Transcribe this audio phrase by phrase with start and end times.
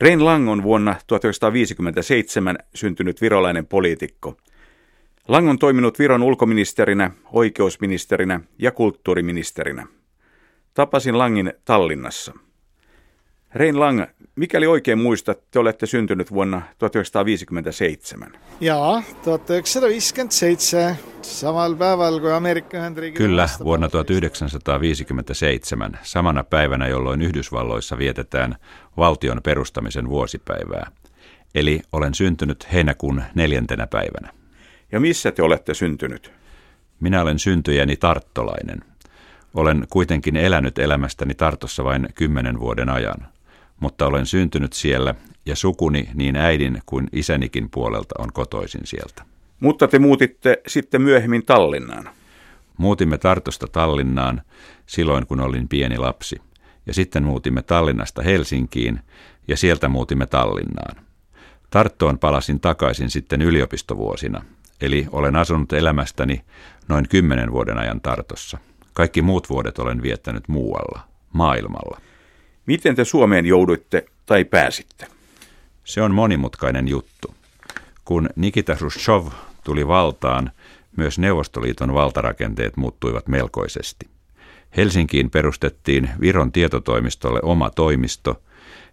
[0.00, 4.36] Rein Lang on vuonna 1957 syntynyt virolainen poliitikko.
[5.28, 9.86] Lang on toiminut Viron ulkoministerinä, oikeusministerinä ja kulttuuriministerinä.
[10.74, 12.32] Tapasin Langin Tallinnassa.
[13.56, 18.32] Rein Lang, mikäli oikein muistat, te olette syntynyt vuonna 1957.
[18.60, 22.78] Jaa, 1957, samalla päivällä kuin Amerikka
[23.14, 28.56] Kyllä, vuonna 1957, samana päivänä, jolloin Yhdysvalloissa vietetään
[28.96, 30.90] valtion perustamisen vuosipäivää.
[31.54, 34.30] Eli olen syntynyt heinäkuun neljäntenä päivänä.
[34.92, 36.32] Ja missä te olette syntynyt?
[37.00, 38.80] Minä olen syntyjäni tarttolainen.
[39.54, 43.35] Olen kuitenkin elänyt elämästäni Tartossa vain kymmenen vuoden ajan
[43.80, 45.14] mutta olen syntynyt siellä
[45.46, 49.22] ja sukuni niin äidin kuin isänikin puolelta on kotoisin sieltä.
[49.60, 52.08] Mutta te muutitte sitten myöhemmin Tallinnaan.
[52.78, 54.42] Muutimme Tartosta Tallinnaan
[54.86, 56.36] silloin, kun olin pieni lapsi.
[56.86, 59.00] Ja sitten muutimme Tallinnasta Helsinkiin
[59.48, 61.06] ja sieltä muutimme Tallinnaan.
[61.70, 64.44] Tarttoon palasin takaisin sitten yliopistovuosina,
[64.80, 66.44] eli olen asunut elämästäni
[66.88, 68.58] noin kymmenen vuoden ajan Tartossa.
[68.92, 71.00] Kaikki muut vuodet olen viettänyt muualla,
[71.32, 72.00] maailmalla.
[72.66, 75.06] Miten te Suomeen jouduitte tai pääsitte?
[75.84, 77.34] Se on monimutkainen juttu.
[78.04, 79.26] Kun Nikita Khrushchev
[79.64, 80.50] tuli valtaan,
[80.96, 84.08] myös Neuvostoliiton valtarakenteet muuttuivat melkoisesti.
[84.76, 88.42] Helsinkiin perustettiin Viron tietotoimistolle oma toimisto,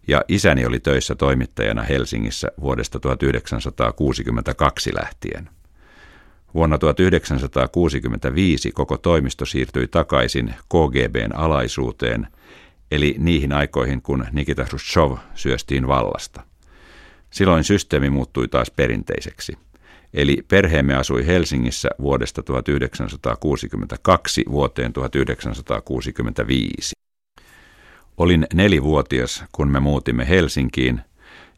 [0.08, 5.50] ja isäni oli töissä toimittajana Helsingissä vuodesta 1962 lähtien.
[6.54, 12.28] Vuonna 1965 koko toimisto siirtyi takaisin KGBn alaisuuteen–
[12.94, 16.42] eli niihin aikoihin, kun Nikita Khrushchev syöstiin vallasta.
[17.30, 19.58] Silloin systeemi muuttui taas perinteiseksi.
[20.14, 26.94] Eli perheemme asui Helsingissä vuodesta 1962 vuoteen 1965.
[28.18, 31.02] Olin nelivuotias, kun me muutimme Helsinkiin,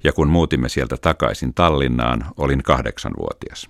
[0.03, 3.69] ja kun muutimme sieltä takaisin Tallinnaan, olin kahdeksanvuotias.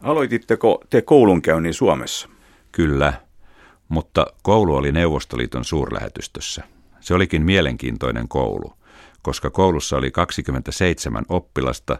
[0.00, 2.28] Aloititteko te koulunkäynnin Suomessa?
[2.72, 3.12] Kyllä,
[3.88, 6.73] mutta koulu oli Neuvostoliiton suurlähetystössä.
[7.04, 8.72] Se olikin mielenkiintoinen koulu,
[9.22, 11.98] koska koulussa oli 27 oppilasta,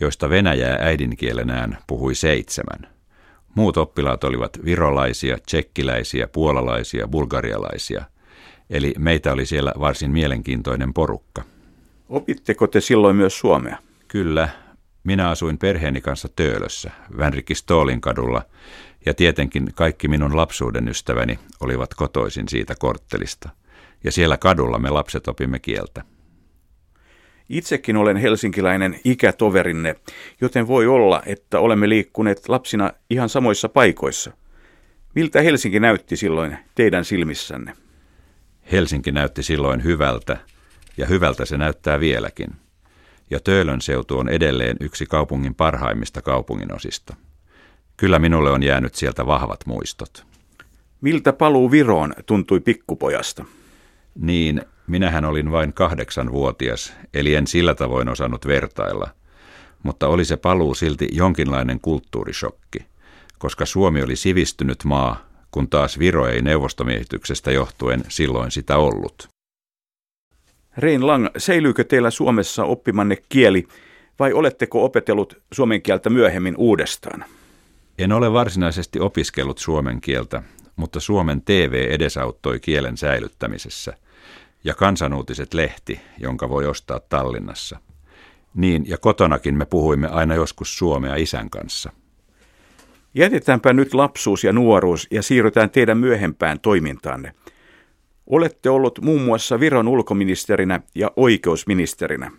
[0.00, 2.94] joista venäjää äidinkielenään puhui seitsemän.
[3.54, 8.04] Muut oppilaat olivat virolaisia, tsekkiläisiä, puolalaisia, bulgarialaisia.
[8.70, 11.42] Eli meitä oli siellä varsin mielenkiintoinen porukka.
[12.08, 13.78] Opitteko te silloin myös suomea?
[14.08, 14.48] Kyllä.
[15.04, 18.42] Minä asuin perheeni kanssa Töölössä, Vänrikki Stoolin kadulla,
[19.06, 23.48] ja tietenkin kaikki minun lapsuuden ystäväni olivat kotoisin siitä korttelista–
[24.04, 26.04] ja siellä kadulla me lapset opimme kieltä.
[27.48, 29.96] Itsekin olen helsinkiläinen ikätoverinne,
[30.40, 34.32] joten voi olla, että olemme liikkuneet lapsina ihan samoissa paikoissa.
[35.14, 37.72] Miltä Helsinki näytti silloin teidän silmissänne?
[38.72, 40.36] Helsinki näytti silloin hyvältä,
[40.96, 42.48] ja hyvältä se näyttää vieläkin.
[43.30, 47.16] Ja Töölön seutu on edelleen yksi kaupungin parhaimmista kaupunginosista.
[47.96, 50.26] Kyllä minulle on jäänyt sieltä vahvat muistot.
[51.00, 53.44] Miltä paluu Viroon tuntui pikkupojasta?
[54.14, 59.10] Niin, minähän olin vain kahdeksanvuotias, eli en sillä tavoin osannut vertailla.
[59.82, 62.78] Mutta oli se paluu silti jonkinlainen kulttuurishokki,
[63.38, 69.28] koska Suomi oli sivistynyt maa, kun taas Viro ei neuvostomiehityksestä johtuen silloin sitä ollut.
[70.78, 73.68] Rein Lang, säilyykö teillä Suomessa oppimanne kieli
[74.18, 77.24] vai oletteko opetellut suomen kieltä myöhemmin uudestaan?
[77.98, 80.42] En ole varsinaisesti opiskellut suomen kieltä,
[80.76, 83.96] mutta Suomen TV edesauttoi kielen säilyttämisessä–
[84.64, 87.78] ja kansanuutiset lehti, jonka voi ostaa Tallinnassa.
[88.54, 91.92] Niin, ja kotonakin me puhuimme aina joskus suomea isän kanssa.
[93.14, 97.34] Jätetäänpä nyt lapsuus ja nuoruus ja siirrytään teidän myöhempään toimintaanne.
[98.26, 102.30] Olette ollut muun muassa Viron ulkoministerinä ja oikeusministerinä.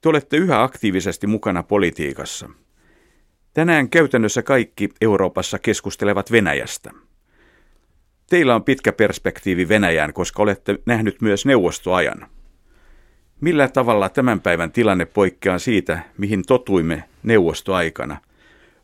[0.00, 2.50] Te olette yhä aktiivisesti mukana politiikassa.
[3.54, 6.90] Tänään käytännössä kaikki Euroopassa keskustelevat Venäjästä.
[8.30, 12.26] Teillä on pitkä perspektiivi Venäjään, koska olette nähnyt myös neuvostoajan.
[13.40, 18.16] Millä tavalla tämän päivän tilanne poikkeaa siitä, mihin totuimme neuvostoaikana?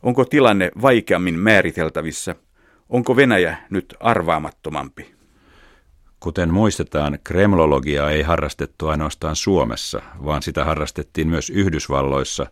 [0.02, 2.35] Onko tilanne vaikeammin määriteltävissä?
[2.88, 5.14] Onko Venäjä nyt arvaamattomampi?
[6.20, 12.46] Kuten muistetaan, kremlologiaa ei harrastettu ainoastaan Suomessa, vaan sitä harrastettiin myös Yhdysvalloissa,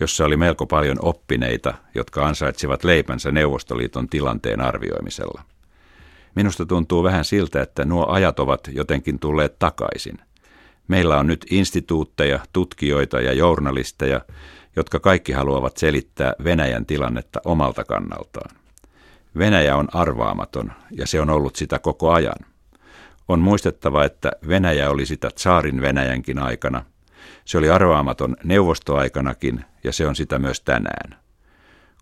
[0.00, 5.42] jossa oli melko paljon oppineita, jotka ansaitsivat leipänsä Neuvostoliiton tilanteen arvioimisella.
[6.36, 10.18] Minusta tuntuu vähän siltä, että nuo ajat ovat jotenkin tulleet takaisin.
[10.88, 14.20] Meillä on nyt instituutteja, tutkijoita ja journalisteja,
[14.76, 18.56] jotka kaikki haluavat selittää Venäjän tilannetta omalta kannaltaan.
[19.38, 22.46] Venäjä on arvaamaton ja se on ollut sitä koko ajan.
[23.28, 26.84] On muistettava, että Venäjä oli sitä tsaarin Venäjänkin aikana,
[27.44, 31.18] Se oli arvaamaton neuvostoaikanakin ja se on sitä myös tänään.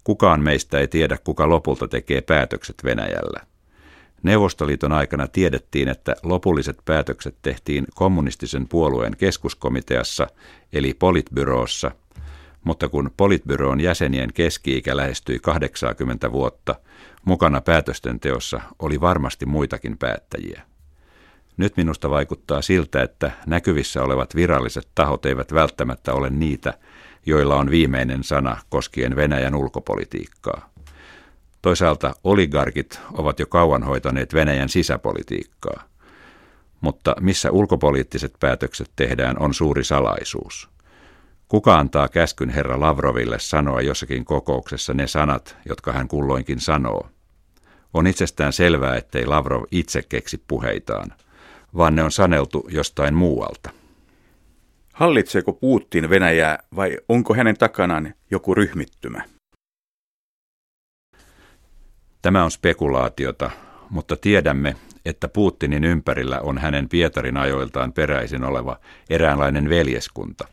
[0.05, 3.54] Kukaan meistä ei tiedä, kuka lopulta tekee päätökset Venäjällä.
[4.25, 10.27] Neuvostoliiton aikana tiedettiin, että lopulliset päätökset tehtiin kommunistisen puolueen keskuskomiteassa
[10.73, 11.91] eli politbyroossa,
[12.65, 16.75] mutta kun politbyroon jäsenien keski-ikä lähestyi 80 vuotta,
[17.25, 20.63] mukana päätösten teossa oli varmasti muitakin päättäjiä.
[21.57, 26.75] Nyt minusta vaikuttaa siltä, että näkyvissä olevat viralliset tahot eivät välttämättä ole niitä,
[27.27, 30.74] joilla on viimeinen sana koskien Venäjän ulkopolitiikkaa.
[31.65, 35.83] Toisaalta oligarkit ovat jo kauan hoitaneet Venäjän sisäpolitiikkaa.
[36.81, 40.69] Mutta missä ulkopoliittiset päätökset tehdään on suuri salaisuus.
[41.49, 47.09] Kuka antaa käskyn herra Lavroville sanoa jossakin kokouksessa ne sanat, jotka hän kulloinkin sanoo?
[47.95, 51.13] On itsestään selvää, ettei Lavrov itse keksi puheitaan,
[51.77, 53.71] vaan ne on saneltu jostain muualta.
[54.93, 59.34] Hallitseeko Putin Venäjää vai onko hänen takanaan joku ryhmittymä?
[62.25, 63.51] Tämä on spekulaatiota,
[63.91, 68.79] mutta tiedämme, että Putinin ympärillä on hänen Pietarin ajoiltaan peräisin oleva
[69.11, 70.49] eräänlainen veljeskunta.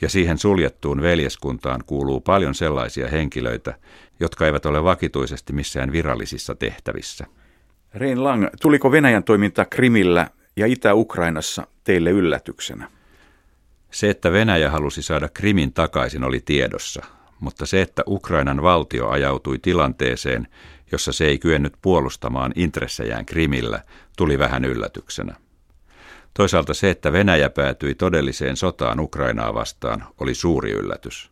[0.00, 3.74] Ja siihen suljettuun veljeskuntaan kuuluu paljon sellaisia henkilöitä,
[4.20, 7.26] jotka eivät ole vakituisesti missään virallisissa tehtävissä.
[7.94, 12.90] Rein Lang, tuliko Venäjän toiminta Krimillä ja Itä-Ukrainassa teille yllätyksenä?
[13.90, 19.58] Se, että Venäjä halusi saada Krimin takaisin, oli tiedossa, mutta se, että Ukrainan valtio ajautui
[19.58, 20.48] tilanteeseen,
[20.92, 23.82] jossa se ei kyennyt puolustamaan intressejään Krimillä,
[24.16, 25.36] tuli vähän yllätyksenä.
[26.34, 31.30] Toisaalta se, että Venäjä päätyi todelliseen sotaan Ukrainaa vastaan, oli suuri yllätys.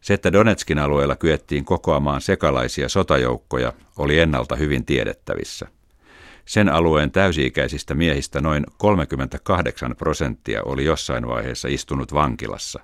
[0.00, 5.66] Se, että Donetskin alueella kyettiin kokoamaan sekalaisia sotajoukkoja, oli ennalta hyvin tiedettävissä.
[6.44, 12.80] Sen alueen täysi-ikäisistä miehistä noin 38 prosenttia oli jossain vaiheessa istunut vankilassa.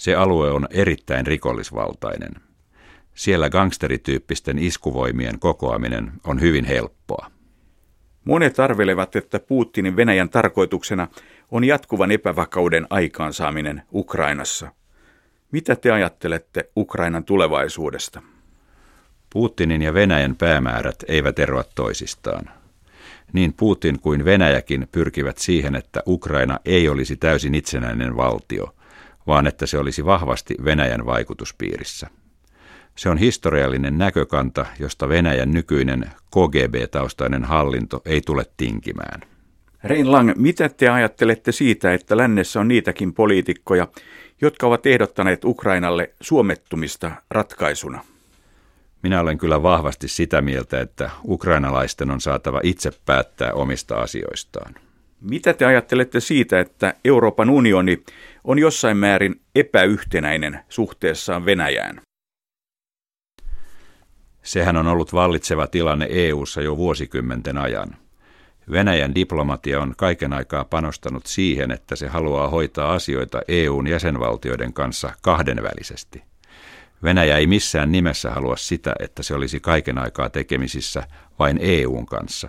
[0.00, 2.32] Se alue on erittäin rikollisvaltainen.
[3.14, 7.30] Siellä gangsterityyppisten iskuvoimien kokoaminen on hyvin helppoa.
[8.24, 11.08] Monet arvelevat, että Putinin Venäjän tarkoituksena
[11.50, 14.72] on jatkuvan epävakauden aikaansaaminen Ukrainassa.
[15.52, 18.22] Mitä te ajattelette Ukrainan tulevaisuudesta?
[19.32, 22.50] Putinin ja Venäjän päämäärät eivät eroa toisistaan.
[23.32, 28.74] Niin Putin kuin Venäjäkin pyrkivät siihen, että Ukraina ei olisi täysin itsenäinen valtio,
[29.30, 32.06] vaan että se olisi vahvasti Venäjän vaikutuspiirissä.
[32.96, 39.20] Se on historiallinen näkökanta, josta Venäjän nykyinen KGB-taustainen hallinto ei tule tinkimään.
[39.84, 43.88] Rein Lang, mitä te ajattelette siitä, että lännessä on niitäkin poliitikkoja,
[44.40, 48.04] jotka ovat ehdottaneet Ukrainalle suomettumista ratkaisuna?
[49.02, 54.74] Minä olen kyllä vahvasti sitä mieltä, että ukrainalaisten on saatava itse päättää omista asioistaan.
[55.20, 58.04] Mitä te ajattelette siitä, että Euroopan unioni
[58.44, 62.00] on jossain määrin epäyhtenäinen suhteessaan Venäjään?
[64.42, 67.96] Sehän on ollut vallitseva tilanne EU:ssa jo vuosikymmenten ajan.
[68.70, 75.12] Venäjän diplomatia on kaiken aikaa panostanut siihen, että se haluaa hoitaa asioita EUn jäsenvaltioiden kanssa
[75.22, 76.22] kahdenvälisesti.
[77.02, 81.02] Venäjä ei missään nimessä halua sitä, että se olisi kaiken aikaa tekemisissä
[81.38, 82.48] vain EUn kanssa,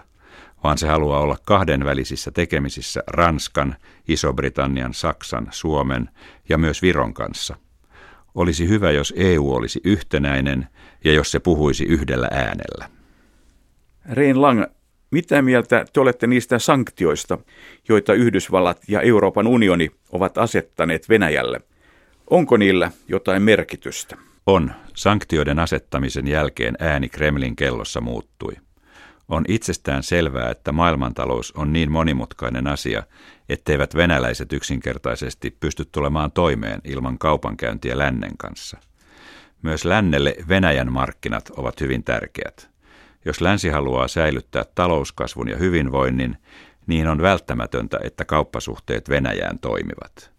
[0.64, 3.76] vaan se haluaa olla kahdenvälisissä tekemisissä Ranskan,
[4.08, 6.10] Iso-Britannian, Saksan, Suomen
[6.50, 7.56] ja myös Viron kanssa.
[8.36, 10.68] Olisi hyvä, jos EU olisi yhtenäinen
[11.04, 12.90] ja jos se puhuisi yhdellä äänellä.
[14.10, 14.64] Rein Lang,
[15.12, 17.38] mitä mieltä te olette niistä sanktioista,
[17.90, 21.60] joita Yhdysvallat ja Euroopan unioni ovat asettaneet Venäjälle?
[22.30, 24.18] Onko niillä jotain merkitystä?
[24.46, 24.72] On.
[24.96, 28.54] Sanktioiden asettamisen jälkeen ääni Kremlin kellossa muuttui.
[29.32, 33.04] On itsestään selvää, että maailmantalous on niin monimutkainen asia,
[33.50, 38.78] etteivät venäläiset yksinkertaisesti pysty tulemaan toimeen ilman kaupankäyntiä lännen kanssa.
[39.62, 42.70] Myös lännelle Venäjän markkinat ovat hyvin tärkeät.
[43.26, 46.38] Jos länsi haluaa säilyttää talouskasvun ja hyvinvoinnin,
[46.88, 50.32] niin on välttämätöntä, että kauppasuhteet Venäjään toimivat.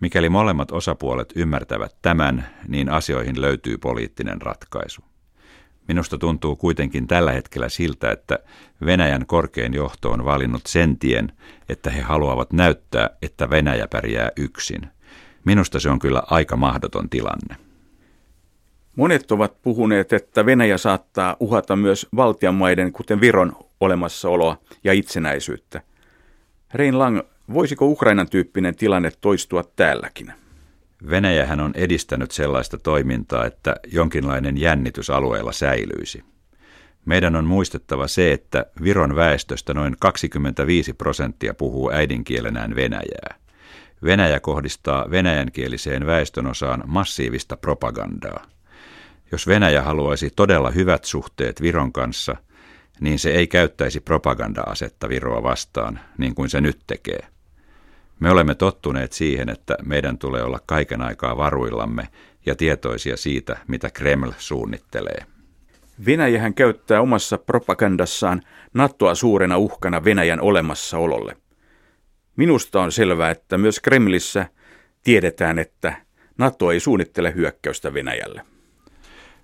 [0.00, 5.02] Mikäli molemmat osapuolet ymmärtävät tämän, niin asioihin löytyy poliittinen ratkaisu.
[5.88, 8.38] Minusta tuntuu kuitenkin tällä hetkellä siltä, että
[8.86, 11.32] Venäjän korkein johto on valinnut sen tien,
[11.68, 14.86] että he haluavat näyttää, että Venäjä pärjää yksin.
[15.44, 17.56] Minusta se on kyllä aika mahdoton tilanne.
[18.96, 25.82] Monet ovat puhuneet, että Venäjä saattaa uhata myös valtianmaiden, kuten Viron, olemassaoloa ja itsenäisyyttä.
[26.74, 27.20] Rein Lang,
[27.52, 30.32] voisiko Ukrainan tyyppinen tilanne toistua täälläkin?
[31.10, 36.24] Venäjähän on edistänyt sellaista toimintaa, että jonkinlainen jännitys alueella säilyisi.
[37.04, 43.34] Meidän on muistettava se, että Viron väestöstä noin 25 prosenttia puhuu äidinkielenään venäjää.
[44.04, 48.46] Venäjä kohdistaa venäjänkieliseen väestönosaan massiivista propagandaa.
[49.32, 52.36] Jos Venäjä haluaisi todella hyvät suhteet Viron kanssa,
[53.00, 57.35] niin se ei käyttäisi propaganda-asetta Viroa vastaan, niin kuin se nyt tekee.
[58.20, 62.08] Me olemme tottuneet siihen, että meidän tulee olla kaiken aikaa varuillamme
[62.46, 65.26] ja tietoisia siitä, mitä Kreml suunnittelee.
[66.06, 68.42] Venäjähän käyttää omassa propagandassaan
[68.74, 71.36] NATOa suurena uhkana Venäjän olemassaololle.
[72.36, 74.46] Minusta on selvää, että myös Kremlissä
[75.04, 75.96] tiedetään, että
[76.38, 78.42] NATO ei suunnittele hyökkäystä Venäjälle.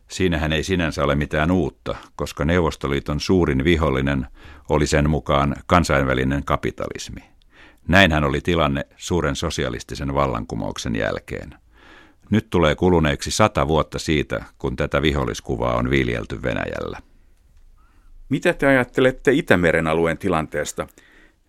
[0.09, 4.27] Siinähän ei sinänsä ole mitään uutta, koska Neuvostoliiton suurin vihollinen
[4.69, 7.21] oli sen mukaan kansainvälinen kapitalismi.
[7.89, 11.55] Näinhän oli tilanne suuren sosialistisen vallankumouksen jälkeen.
[12.31, 16.99] Nyt tulee kuluneeksi sata vuotta siitä, kun tätä viholliskuvaa on viljelty Venäjällä.
[18.29, 20.87] Mitä te ajattelette Itämeren alueen tilanteesta?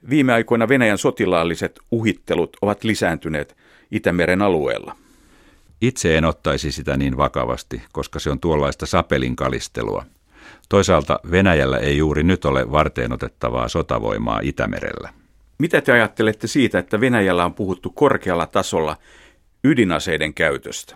[0.10, 3.58] Viime aikoina Venäjän sotilaalliset uhittelut ovat lisääntyneet
[3.92, 4.96] Itämeren alueella.
[5.82, 10.06] Itse en ottaisi sitä niin vakavasti, koska se on tuollaista sapelin kalistelua.
[10.70, 15.23] Toisaalta Venäjällä ei juuri nyt ole varteenotettavaa sotavoimaa Itämerellä.
[15.64, 18.98] Mitä te ajattelette siitä, että Venäjällä on puhuttu korkealla tasolla
[19.64, 20.96] ydinaseiden käytöstä?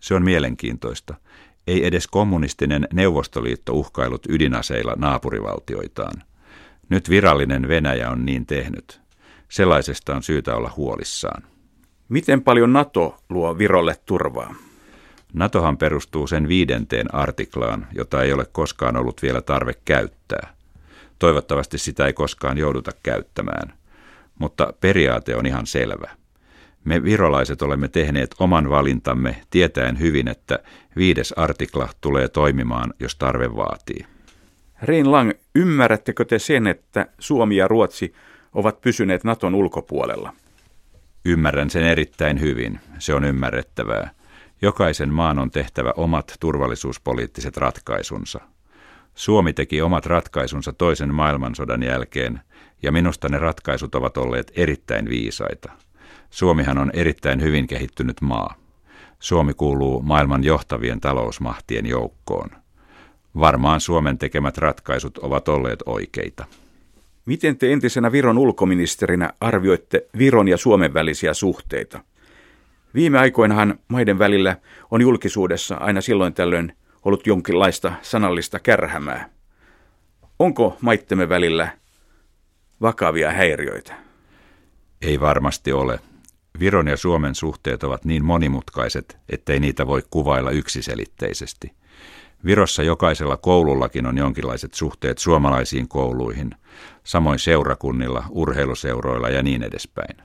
[0.00, 1.14] Se on mielenkiintoista.
[1.66, 6.22] Ei edes kommunistinen Neuvostoliitto uhkailut ydinaseilla naapurivaltioitaan.
[6.88, 9.00] Nyt virallinen Venäjä on niin tehnyt.
[9.48, 11.42] Sellaisesta on syytä olla huolissaan.
[12.08, 14.54] Miten paljon NATO luo Virolle turvaa?
[15.32, 20.53] NATOhan perustuu sen viidenteen artiklaan, jota ei ole koskaan ollut vielä tarve käyttää.
[21.24, 23.72] Toivottavasti sitä ei koskaan jouduta käyttämään.
[24.38, 26.10] Mutta periaate on ihan selvä.
[26.84, 30.58] Me virolaiset olemme tehneet oman valintamme tietäen hyvin, että
[30.96, 34.06] viides artikla tulee toimimaan, jos tarve vaatii.
[34.82, 38.14] Rein Lang, ymmärrättekö te sen, että Suomi ja Ruotsi
[38.54, 40.32] ovat pysyneet Naton ulkopuolella?
[41.24, 42.80] Ymmärrän sen erittäin hyvin.
[42.98, 44.10] Se on ymmärrettävää.
[44.62, 48.53] Jokaisen maan on tehtävä omat turvallisuuspoliittiset ratkaisunsa.
[49.14, 52.40] Suomi teki omat ratkaisunsa toisen maailmansodan jälkeen,
[52.82, 55.72] ja minusta ne ratkaisut ovat olleet erittäin viisaita.
[56.30, 58.54] Suomihan on erittäin hyvin kehittynyt maa.
[59.18, 62.50] Suomi kuuluu maailman johtavien talousmahtien joukkoon.
[63.38, 66.44] Varmaan Suomen tekemät ratkaisut ovat olleet oikeita.
[67.26, 72.00] Miten te entisenä Viron ulkoministerinä arvioitte Viron ja Suomen välisiä suhteita?
[72.94, 74.56] Viime aikoinahan maiden välillä
[74.90, 76.72] on julkisuudessa aina silloin tällöin
[77.04, 79.28] ollut jonkinlaista sanallista kärhämää.
[80.38, 81.68] Onko maittemme välillä
[82.80, 83.94] vakavia häiriöitä?
[85.02, 86.00] Ei varmasti ole.
[86.60, 91.72] Viron ja Suomen suhteet ovat niin monimutkaiset, ettei niitä voi kuvailla yksiselitteisesti.
[92.44, 96.50] Virossa jokaisella koulullakin on jonkinlaiset suhteet suomalaisiin kouluihin,
[97.04, 100.16] samoin seurakunnilla, urheiluseuroilla ja niin edespäin.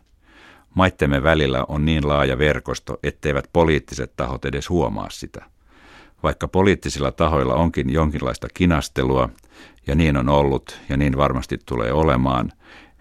[0.76, 5.46] Maittemme välillä on niin laaja verkosto, etteivät poliittiset tahot edes huomaa sitä.
[6.24, 9.30] Vaikka poliittisilla tahoilla onkin jonkinlaista kinastelua,
[9.88, 12.52] ja niin on ollut ja niin varmasti tulee olemaan,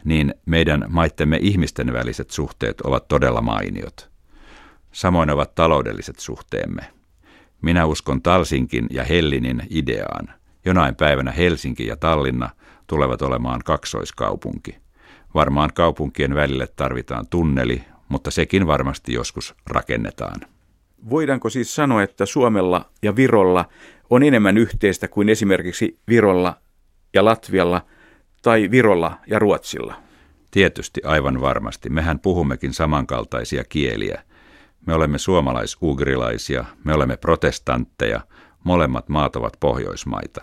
[0.05, 4.11] niin meidän maittemme ihmisten väliset suhteet ovat todella mainiot.
[4.93, 6.83] Samoin ovat taloudelliset suhteemme.
[7.63, 10.29] Minä uskon Talsinkin ja Hellinin ideaan.
[10.65, 12.51] Jonain päivänä Helsinki ja Tallinna
[12.87, 14.77] tulevat olemaan kaksoiskaupunki.
[15.35, 20.41] Varmaan kaupunkien välille tarvitaan tunneli, mutta sekin varmasti joskus rakennetaan.
[21.11, 23.65] Voidaanko siis sanoa, että Suomella ja Virolla
[24.11, 26.57] on enemmän yhteistä kuin esimerkiksi Virolla
[27.15, 27.87] ja Latvialla
[28.43, 29.95] tai Virolla ja Ruotsilla?
[30.51, 31.91] Tietysti aivan varmasti.
[31.91, 34.23] Mehän puhummekin samankaltaisia kieliä.
[34.87, 38.21] Me olemme suomalais-ugrilaisia, me olemme protestantteja,
[38.65, 40.43] molemmat maat ovat pohjoismaita.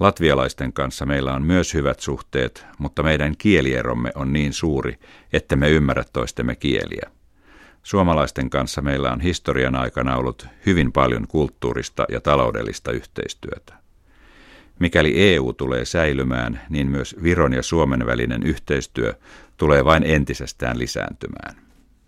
[0.00, 4.98] Latvialaisten kanssa meillä on myös hyvät suhteet, mutta meidän kielieromme on niin suuri,
[5.32, 7.10] että me ymmärrä toistemme kieliä.
[7.82, 13.74] Suomalaisten kanssa meillä on historian aikana ollut hyvin paljon kulttuurista ja taloudellista yhteistyötä.
[14.78, 19.14] Mikäli EU tulee säilymään, niin myös Viron ja Suomen välinen yhteistyö
[19.56, 21.67] tulee vain entisestään lisääntymään.